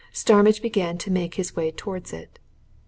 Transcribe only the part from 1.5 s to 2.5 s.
way towards it.